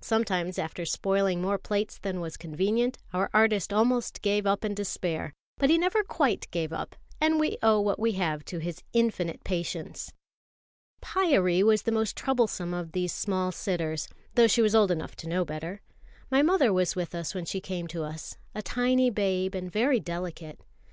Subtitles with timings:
[0.00, 5.32] Sometimes, after spoiling more plates than was convenient, our artist almost gave up in despair;
[5.58, 9.42] but he never quite gave up, and we owe what we have to his infinite
[9.42, 10.12] patience.
[11.02, 14.06] Pyârie was the most troublesome of these small sitters,
[14.36, 15.80] though she was old enough to know better.
[16.30, 19.98] My mother was with us when she came to us, a tiny babe and very
[19.98, 20.60] delicate.